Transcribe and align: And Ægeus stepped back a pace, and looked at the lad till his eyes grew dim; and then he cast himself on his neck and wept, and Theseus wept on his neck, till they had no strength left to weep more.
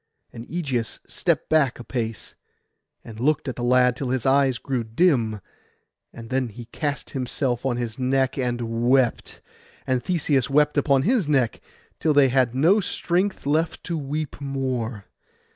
And 0.33 0.47
Ægeus 0.47 0.97
stepped 1.05 1.47
back 1.47 1.77
a 1.77 1.83
pace, 1.83 2.33
and 3.03 3.19
looked 3.19 3.47
at 3.47 3.55
the 3.55 3.63
lad 3.63 3.95
till 3.95 4.09
his 4.09 4.25
eyes 4.25 4.57
grew 4.57 4.83
dim; 4.83 5.41
and 6.11 6.31
then 6.31 6.47
he 6.49 6.65
cast 6.65 7.11
himself 7.11 7.67
on 7.67 7.77
his 7.77 7.99
neck 7.99 8.35
and 8.35 8.61
wept, 8.89 9.41
and 9.85 10.03
Theseus 10.03 10.49
wept 10.49 10.75
on 10.89 11.03
his 11.03 11.27
neck, 11.27 11.61
till 11.99 12.15
they 12.15 12.29
had 12.29 12.55
no 12.55 12.79
strength 12.79 13.45
left 13.45 13.83
to 13.83 13.95
weep 13.95 14.41
more. 14.41 15.05